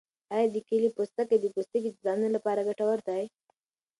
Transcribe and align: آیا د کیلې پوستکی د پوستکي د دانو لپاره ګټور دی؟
آیا 0.35 0.47
د 0.53 0.57
کیلې 0.67 0.89
پوستکی 0.95 1.37
د 1.41 1.45
پوستکي 1.55 1.89
د 1.91 1.97
دانو 2.05 2.27
لپاره 2.35 2.65
ګټور 2.69 2.99
دی؟ 3.07 3.23